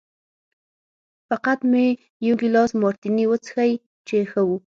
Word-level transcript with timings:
فقط 1.29 1.59
مې 1.71 1.85
یو 2.25 2.35
ګیلاس 2.41 2.71
مارتیني 2.81 3.25
وڅښی 3.29 3.71
چې 4.07 4.17
ښه 4.29 4.41
و. 4.45 4.49